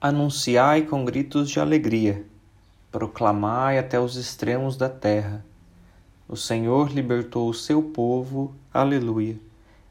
Anunciai 0.00 0.82
com 0.82 1.04
gritos 1.04 1.50
de 1.50 1.58
alegria, 1.58 2.24
proclamai 2.92 3.80
até 3.80 3.98
os 3.98 4.14
extremos 4.14 4.76
da 4.76 4.88
terra. 4.88 5.44
O 6.28 6.36
Senhor 6.36 6.92
libertou 6.92 7.48
o 7.48 7.54
seu 7.54 7.82
povo. 7.82 8.54
Aleluia. 8.72 9.36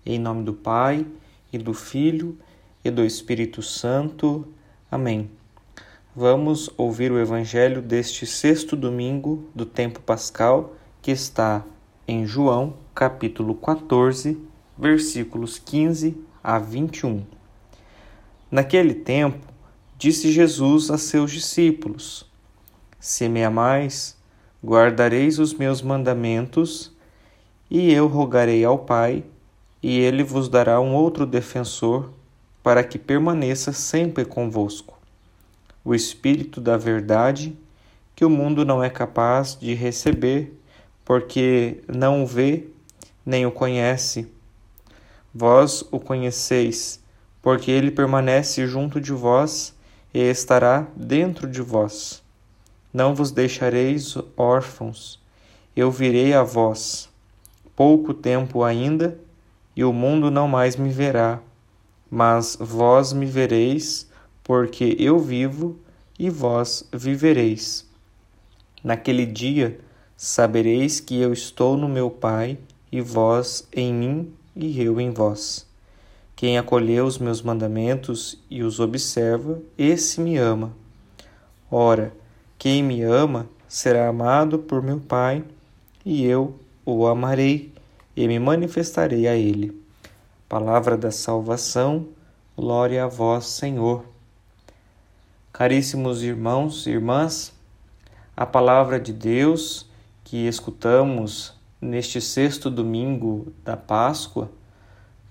Em 0.05 0.17
nome 0.17 0.45
do 0.45 0.53
Pai, 0.53 1.05
e 1.51 1.57
do 1.57 1.73
Filho, 1.73 2.37
e 2.85 2.89
do 2.89 3.03
Espírito 3.03 3.61
Santo. 3.61 4.47
Amém. 4.89 5.29
Vamos 6.15 6.69
ouvir 6.77 7.11
o 7.11 7.19
Evangelho 7.19 7.81
deste 7.81 8.25
sexto 8.25 8.77
domingo 8.77 9.43
do 9.53 9.65
tempo 9.65 9.99
pascal, 9.99 10.73
que 11.01 11.11
está 11.11 11.65
em 12.07 12.25
João, 12.25 12.75
capítulo 12.95 13.53
14, 13.55 14.41
versículos 14.77 15.59
15 15.59 16.15
a 16.41 16.57
21. 16.57 17.25
Naquele 18.49 18.93
tempo, 18.93 19.56
Disse 19.97 20.31
Jesus 20.31 20.91
a 20.91 20.97
seus 20.99 21.31
discípulos: 21.31 22.23
Se 22.99 23.27
me 23.27 23.43
amais, 23.43 24.15
guardareis 24.63 25.39
os 25.39 25.55
meus 25.55 25.81
mandamentos, 25.81 26.95
e 27.67 27.91
eu 27.91 28.05
rogarei 28.05 28.63
ao 28.63 28.77
Pai, 28.77 29.23
e 29.81 29.97
ele 29.97 30.23
vos 30.23 30.49
dará 30.49 30.79
um 30.79 30.93
outro 30.93 31.25
defensor, 31.25 32.11
para 32.61 32.83
que 32.83 32.99
permaneça 32.99 33.73
sempre 33.73 34.23
convosco. 34.23 34.99
O 35.83 35.95
Espírito 35.95 36.61
da 36.61 36.77
Verdade, 36.77 37.57
que 38.15 38.23
o 38.23 38.29
mundo 38.29 38.63
não 38.63 38.83
é 38.83 38.91
capaz 38.91 39.57
de 39.59 39.73
receber, 39.73 40.55
porque 41.03 41.81
não 41.87 42.21
o 42.21 42.27
vê 42.27 42.67
nem 43.25 43.47
o 43.47 43.51
conhece. 43.51 44.31
Vós 45.33 45.83
o 45.89 45.99
conheceis, 45.99 47.01
porque 47.41 47.71
ele 47.71 47.89
permanece 47.89 48.67
junto 48.67 49.01
de 49.01 49.11
vós 49.11 49.75
e 50.17 50.31
estará 50.31 50.87
dentro 50.95 51.47
de 51.47 51.61
vós. 51.61 52.23
Não 52.91 53.13
vos 53.13 53.29
deixareis 53.29 54.17
órfãos, 54.35 55.21
eu 55.75 55.91
virei 55.91 56.33
a 56.33 56.41
vós. 56.41 57.07
Pouco 57.75 58.15
tempo 58.15 58.63
ainda, 58.63 59.19
e 59.75 59.83
o 59.83 59.93
mundo 59.93 60.31
não 60.31 60.47
mais 60.47 60.75
me 60.75 60.89
verá, 60.89 61.39
mas 62.09 62.57
vós 62.59 63.13
me 63.13 63.27
vereis, 63.27 64.09
porque 64.43 64.95
eu 64.97 65.19
vivo 65.19 65.77
e 66.17 66.31
vós 66.31 66.89
vivereis. 66.91 67.87
Naquele 68.83 69.23
dia 69.23 69.79
sabereis 70.15 70.99
que 70.99 71.21
eu 71.21 71.31
estou 71.31 71.77
no 71.77 71.87
meu 71.87 72.09
Pai, 72.09 72.57
e 72.91 73.01
vós 73.01 73.67
em 73.71 73.93
mim, 73.93 74.33
e 74.55 74.81
eu 74.81 74.99
em 74.99 75.11
vós. 75.11 75.66
Quem 76.37 76.55
acolheu 76.55 77.07
os 77.07 77.17
meus 77.17 77.41
mandamentos 77.41 78.39
e 78.47 78.61
os 78.61 78.79
observa, 78.79 79.59
esse 79.75 80.21
me 80.21 80.37
ama. 80.37 80.71
Ora, 81.69 82.13
quem 82.59 82.83
me 82.83 83.01
ama 83.01 83.49
será 83.67 84.07
amado 84.07 84.59
por 84.59 84.83
meu 84.83 84.99
Pai, 84.99 85.43
e 86.05 86.23
eu 86.23 86.53
o 86.85 87.07
amarei 87.07 87.73
e 88.15 88.27
me 88.27 88.37
manifestarei 88.37 89.27
a 89.27 89.35
ele. 89.35 89.81
Palavra 90.47 90.95
da 90.95 91.09
salvação, 91.09 92.07
glória 92.55 93.03
a 93.03 93.07
vós, 93.07 93.47
Senhor. 93.47 94.05
Caríssimos 95.51 96.21
irmãos 96.21 96.85
e 96.85 96.91
irmãs, 96.91 97.51
a 98.35 98.45
palavra 98.45 98.99
de 98.99 99.11
Deus 99.11 99.89
que 100.23 100.47
escutamos 100.47 101.55
neste 101.81 102.21
sexto 102.21 102.69
domingo 102.69 103.51
da 103.63 103.75
Páscoa 103.75 104.51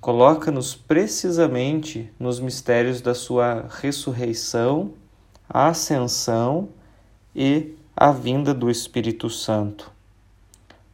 coloca-nos 0.06 0.72
precisamente 0.72 2.08
nos 2.16 2.38
mistérios 2.38 3.00
da 3.00 3.12
sua 3.12 3.66
ressurreição, 3.68 4.92
ascensão 5.48 6.68
e 7.34 7.74
a 7.96 8.12
vinda 8.12 8.54
do 8.54 8.70
Espírito 8.70 9.28
Santo. 9.28 9.90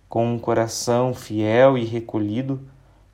Com 0.08 0.32
um 0.32 0.38
coração 0.38 1.12
fiel 1.12 1.76
e 1.76 1.84
recolhido, 1.84 2.58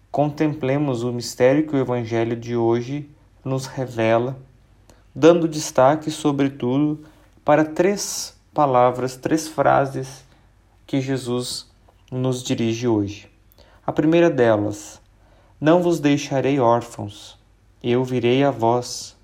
contemplemos 0.09 1.03
o 1.03 1.13
mistério 1.13 1.67
que 1.67 1.75
o 1.75 1.81
Evangelho 1.81 2.37
de 2.37 2.55
hoje 2.55 3.11
nos 3.45 3.67
revela, 3.67 4.39
dando 5.13 5.49
destaque, 5.49 6.13
sobretudo, 6.13 7.05
para 7.45 7.65
três 7.65 8.39
palavras, 8.55 9.17
três 9.17 9.49
frases 9.49 10.25
que 10.87 11.01
Jesus 11.01 11.69
nos 12.09 12.41
dirige 12.41 12.87
hoje. 12.87 13.29
A 13.85 13.91
primeira 13.91 14.31
delas, 14.31 15.01
não 15.61 15.83
vos 15.83 15.99
deixarei 15.99 16.61
órfãos, 16.61 17.37
eu 17.83 18.05
virei 18.05 18.45
a 18.45 18.51
vós. 18.51 19.17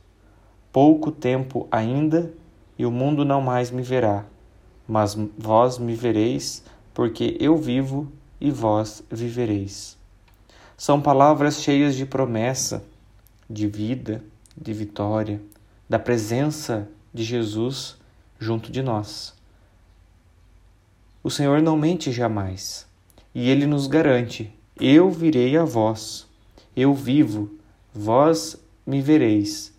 Pouco 0.73 1.13
tempo 1.13 1.69
ainda, 1.71 2.33
e 2.77 2.85
o 2.85 2.91
mundo 2.91 3.25
não 3.25 3.41
mais 3.41 3.71
me 3.71 3.83
verá, 3.83 4.25
mas 4.89 5.17
vós 5.39 5.79
me 5.79 5.95
vereis, 5.95 6.65
porque 6.93 7.37
eu 7.39 7.57
vivo 7.57 8.11
e 8.41 8.51
vós 8.51 9.03
vivereis. 9.11 9.97
São 10.77 11.01
palavras 11.01 11.63
cheias 11.63 11.95
de 11.95 12.05
promessa, 12.05 12.85
de 13.49 13.69
vida, 13.69 14.25
de 14.57 14.73
vitória, 14.73 15.41
da 15.89 15.99
presença 15.99 16.89
de 17.13 17.23
Jesus 17.23 17.97
junto 18.41 18.73
de 18.73 18.83
nós. 18.83 19.35
O 21.23 21.31
Senhor 21.31 21.63
não 21.63 21.77
mente 21.77 22.11
jamais, 22.11 22.87
e 23.35 23.49
ele 23.49 23.67
nos 23.67 23.87
garante 23.87 24.54
eu 24.81 25.09
virei 25.11 25.57
a 25.57 25.65
vós. 25.65 26.27
Eu 26.77 26.93
vivo, 26.95 27.51
vós 27.95 28.57
me 28.85 29.01
vereis. 29.01 29.73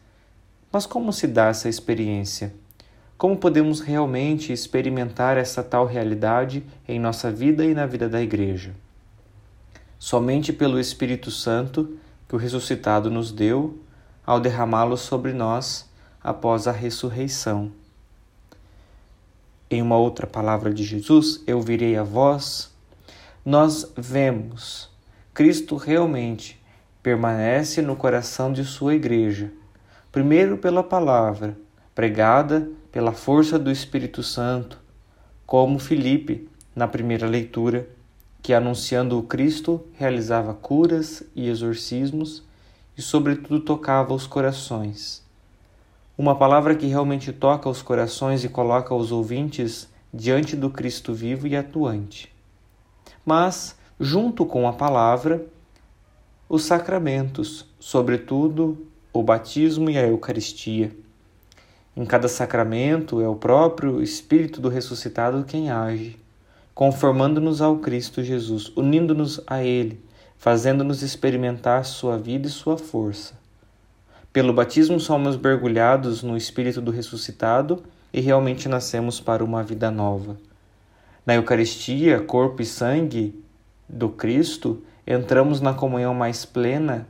Mas 0.72 0.85
como 0.85 1.11
se 1.11 1.28
dá 1.28 1.47
essa 1.47 1.67
experiência? 1.67 2.53
Como 3.17 3.38
podemos 3.38 3.81
realmente 3.81 4.53
experimentar 4.53 5.38
essa 5.38 5.61
tal 5.63 5.85
realidade 5.85 6.63
em 6.88 7.00
nossa 7.00 7.31
vida 7.31 7.66
e 7.66 7.73
na 7.73 7.85
vida 7.85 8.07
da 8.07 8.22
Igreja? 8.22 8.73
Somente 10.00 10.53
pelo 10.53 10.79
Espírito 10.79 11.29
Santo 11.29 11.97
que 12.28 12.35
o 12.35 12.38
ressuscitado 12.38 13.09
nos 13.09 13.31
deu 13.31 13.78
ao 14.25 14.39
derramá-lo 14.39 14.97
sobre 14.97 15.34
nós 15.34 15.89
após 16.23 16.67
a 16.67 16.72
ressurreição. 16.72 17.72
Em 19.69 19.81
uma 19.81 19.97
outra 19.97 20.25
palavra 20.25 20.73
de 20.73 20.84
Jesus, 20.84 21.44
eu 21.45 21.61
virei 21.61 21.97
a 21.97 22.03
vós 22.03 22.75
nós 23.45 23.94
vemos 23.95 24.89
Cristo 25.31 25.75
realmente 25.75 26.59
permanece 27.03 27.79
no 27.79 27.95
coração 27.95 28.51
de 28.51 28.66
sua 28.66 28.95
igreja, 28.95 29.51
primeiro 30.11 30.57
pela 30.57 30.81
palavra, 30.81 31.55
pregada 31.94 32.67
pela 32.91 33.11
força 33.11 33.59
do 33.59 33.69
Espírito 33.69 34.23
Santo, 34.23 34.81
como 35.45 35.78
Filipe 35.78 36.50
na 36.75 36.88
primeira 36.88 37.28
leitura, 37.28 37.88
que 38.41 38.51
anunciando 38.51 39.19
o 39.19 39.22
Cristo 39.22 39.85
realizava 39.94 40.51
curas 40.55 41.22
e 41.35 41.47
exorcismos 41.47 42.41
e, 42.97 43.01
sobretudo, 43.03 43.59
tocava 43.59 44.11
os 44.11 44.25
corações. 44.25 45.23
Uma 46.17 46.35
palavra 46.35 46.73
que 46.73 46.88
realmente 46.88 47.31
toca 47.31 47.69
os 47.69 47.84
corações 47.84 48.44
e 48.44 48.50
coloca 48.50 48.95
os 48.95 49.11
ouvintes 49.11 49.88
diante 50.11 50.55
do 50.55 50.72
Cristo 50.72 51.13
vivo 51.13 51.45
e 51.45 51.55
atuante 51.55 52.34
mas, 53.25 53.75
junto 54.00 54.46
com 54.46 54.68
a 54.68 54.74
palavra, 54.74 55.46
os 56.47 56.63
sacramentos, 56.63 57.66
sobretudo 57.80 58.78
o 59.12 59.24
batismo 59.24 59.90
e 59.90 59.97
a 59.97 60.08
Eucaristia. 60.08 60.91
Em 61.97 62.06
cada 62.06 62.28
sacramento 62.28 63.22
é 63.22 63.28
o 63.28 63.35
próprio 63.35 64.03
Espírito 64.03 64.62
do 64.62 64.69
ressuscitado 64.69 65.46
quem 65.46 65.72
age, 65.72 66.19
conformando-nos 66.74 67.62
ao 67.62 67.78
Cristo 67.78 68.22
Jesus, 68.22 68.72
unindo-nos 68.75 69.41
a 69.47 69.64
Ele, 69.64 70.00
fazendo-nos 70.38 71.02
experimentar 71.02 71.85
sua 71.85 72.18
vida 72.18 72.47
e 72.47 72.52
sua 72.52 72.78
força. 72.78 73.34
Pelo 74.31 74.53
batismo 74.53 75.00
somos 75.00 75.38
mergulhados 75.38 76.22
no 76.22 76.35
Espírito 76.35 76.81
do 76.81 76.91
ressuscitado 76.91 77.82
e 78.14 78.20
realmente 78.20 78.67
nascemos 78.67 79.22
para 79.22 79.44
uma 79.44 79.64
vida 79.64 79.90
nova. 79.90 80.38
Na 81.25 81.33
Eucaristia, 81.33 82.19
corpo 82.19 82.61
e 82.61 82.66
sangue 82.66 83.43
do 83.89 84.09
Cristo, 84.09 84.83
entramos 85.07 85.59
na 85.59 85.73
comunhão 85.73 86.13
mais 86.13 86.45
plena 86.45 87.07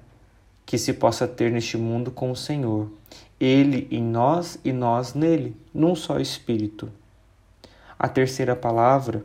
que 0.66 0.78
se 0.78 0.94
possa 0.94 1.28
ter 1.28 1.52
neste 1.52 1.78
mundo 1.78 2.10
com 2.12 2.32
o 2.32 2.36
Senhor. 2.36 2.90
Ele 3.38 3.88
em 3.92 4.02
nós 4.02 4.58
e 4.64 4.72
nós 4.72 5.14
nele, 5.14 5.56
num 5.74 5.96
só 5.96 6.18
Espírito. 6.20 6.90
A 8.00 8.08
terceira 8.08 8.56
palavra: 8.56 9.24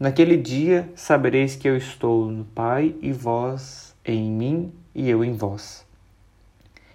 Naquele 0.00 0.38
dia 0.38 0.90
sabereis 0.96 1.54
que 1.54 1.68
eu 1.68 1.76
estou 1.76 2.30
no 2.30 2.44
Pai 2.44 2.94
e 3.02 3.12
vós 3.12 3.94
em 4.04 4.30
mim 4.30 4.72
e 4.94 5.10
eu 5.10 5.22
em 5.22 5.34
vós. 5.34 5.86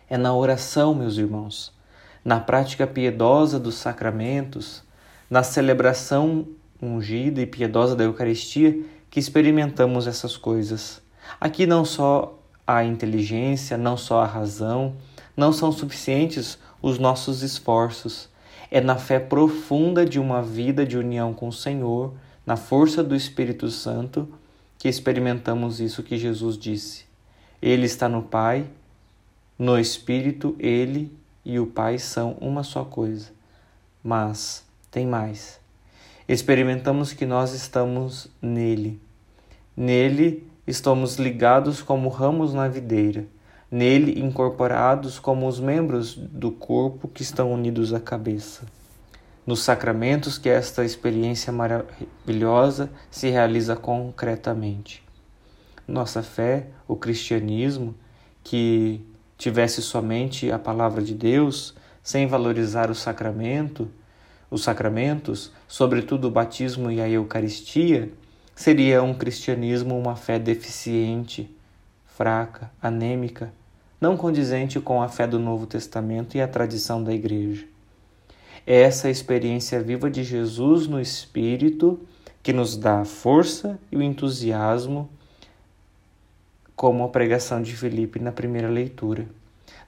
É 0.09 0.17
na 0.17 0.33
oração, 0.33 0.95
meus 0.95 1.17
irmãos, 1.17 1.71
na 2.25 2.39
prática 2.39 2.87
piedosa 2.87 3.59
dos 3.59 3.75
sacramentos, 3.75 4.83
na 5.29 5.43
celebração 5.43 6.47
ungida 6.81 7.41
e 7.41 7.45
piedosa 7.45 7.95
da 7.95 8.03
Eucaristia 8.03 8.83
que 9.09 9.19
experimentamos 9.19 10.07
essas 10.07 10.37
coisas. 10.37 11.01
Aqui 11.39 11.65
não 11.65 11.83
só 11.83 12.37
a 12.65 12.83
inteligência, 12.83 13.77
não 13.77 13.95
só 13.97 14.21
a 14.21 14.25
razão, 14.25 14.95
não 15.35 15.53
são 15.53 15.71
suficientes 15.71 16.57
os 16.81 16.99
nossos 16.99 17.41
esforços. 17.41 18.29
É 18.69 18.81
na 18.81 18.97
fé 18.97 19.19
profunda 19.19 20.05
de 20.05 20.19
uma 20.19 20.41
vida 20.41 20.85
de 20.85 20.97
união 20.97 21.33
com 21.33 21.47
o 21.47 21.53
Senhor, 21.53 22.13
na 22.45 22.57
força 22.57 23.03
do 23.03 23.15
Espírito 23.15 23.69
Santo, 23.69 24.27
que 24.77 24.87
experimentamos 24.87 25.79
isso 25.79 26.03
que 26.03 26.17
Jesus 26.17 26.57
disse. 26.57 27.05
Ele 27.61 27.85
está 27.85 28.07
no 28.07 28.21
Pai, 28.21 28.67
no 29.57 29.79
Espírito, 29.79 30.55
ele 30.59 31.11
e 31.43 31.59
o 31.59 31.65
Pai 31.65 31.97
são 31.97 32.37
uma 32.39 32.63
só 32.63 32.83
coisa. 32.83 33.31
Mas 34.03 34.65
tem 34.91 35.07
mais. 35.07 35.59
Experimentamos 36.27 37.13
que 37.13 37.25
nós 37.25 37.53
estamos 37.53 38.29
nele. 38.41 38.99
Nele 39.75 40.47
estamos 40.65 41.17
ligados 41.17 41.81
como 41.81 42.09
ramos 42.09 42.53
na 42.53 42.67
videira 42.67 43.25
nele 43.69 44.19
incorporados 44.19 45.19
como 45.19 45.47
os 45.47 45.59
membros 45.59 46.15
do 46.15 46.51
corpo 46.51 47.07
que 47.07 47.21
estão 47.21 47.51
unidos 47.51 47.93
à 47.93 47.99
cabeça. 47.99 48.65
Nos 49.45 49.61
sacramentos 49.61 50.37
que 50.37 50.49
esta 50.49 50.83
experiência 50.83 51.53
maravilhosa 51.53 52.89
se 53.09 53.29
realiza 53.29 53.75
concretamente. 53.75 55.03
Nossa 55.87 56.21
fé, 56.21 56.67
o 56.87 56.95
cristianismo, 56.95 57.95
que 58.43 59.01
tivesse 59.37 59.81
somente 59.81 60.51
a 60.51 60.59
palavra 60.59 61.01
de 61.01 61.13
Deus, 61.13 61.73
sem 62.03 62.27
valorizar 62.27 62.89
o 62.89 62.95
sacramento, 62.95 63.89
os 64.49 64.63
sacramentos, 64.63 65.51
sobretudo 65.67 66.27
o 66.27 66.31
batismo 66.31 66.89
e 66.89 67.01
a 67.01 67.09
Eucaristia, 67.09 68.11
seria 68.55 69.03
um 69.03 69.13
cristianismo 69.13 69.97
uma 69.97 70.15
fé 70.15 70.39
deficiente, 70.39 71.49
fraca, 72.05 72.71
anêmica, 72.81 73.53
não 73.99 74.15
condizente 74.15 74.79
com 74.79 75.01
a 75.01 75.09
fé 75.09 75.27
do 75.27 75.39
Novo 75.39 75.65
Testamento 75.65 76.35
e 76.35 76.41
a 76.41 76.47
tradição 76.47 77.03
da 77.03 77.13
Igreja. 77.13 77.65
É 78.65 78.81
essa 78.81 79.09
experiência 79.09 79.81
viva 79.81 80.09
de 80.09 80.23
Jesus 80.23 80.87
no 80.87 80.99
Espírito 80.99 81.99
que 82.41 82.53
nos 82.53 82.77
dá 82.77 83.01
a 83.01 83.05
força 83.05 83.77
e 83.91 83.97
o 83.97 84.01
entusiasmo, 84.01 85.09
como 86.75 87.03
a 87.03 87.09
pregação 87.09 87.61
de 87.61 87.75
Filipe 87.75 88.19
na 88.19 88.31
primeira 88.31 88.69
leitura. 88.69 89.27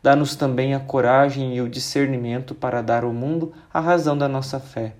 Dá-nos 0.01 0.35
também 0.35 0.73
a 0.73 0.79
coragem 0.79 1.55
e 1.55 1.61
o 1.61 1.69
discernimento 1.69 2.55
para 2.55 2.81
dar 2.81 3.03
ao 3.03 3.13
mundo 3.13 3.53
a 3.73 3.79
razão 3.79 4.17
da 4.17 4.27
nossa 4.27 4.59
fé, 4.59 4.93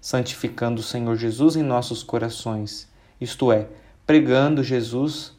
santificando 0.00 0.80
o 0.80 0.84
Senhor 0.84 1.16
Jesus 1.16 1.56
em 1.56 1.62
nossos 1.62 2.02
corações, 2.02 2.88
isto 3.20 3.50
é, 3.50 3.68
pregando 4.06 4.62
Jesus 4.62 5.32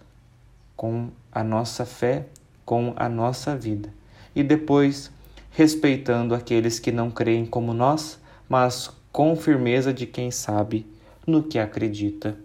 com 0.75 1.09
a 1.31 1.43
nossa 1.43 1.85
fé, 1.85 2.25
com 2.65 2.93
a 2.95 3.07
nossa 3.07 3.55
vida. 3.55 3.89
E 4.35 4.41
depois, 4.41 5.11
respeitando 5.51 6.33
aqueles 6.33 6.79
que 6.79 6.91
não 6.91 7.11
creem 7.11 7.45
como 7.45 7.73
nós, 7.73 8.19
mas 8.49 8.91
com 9.11 9.35
firmeza 9.35 9.93
de 9.93 10.05
quem 10.05 10.31
sabe 10.31 10.85
no 11.25 11.43
que 11.43 11.57
acredita. 11.57 12.37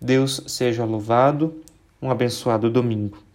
Deus 0.00 0.42
seja 0.46 0.84
louvado. 0.84 1.62
Um 2.00 2.10
abençoado 2.10 2.70
domingo. 2.70 3.29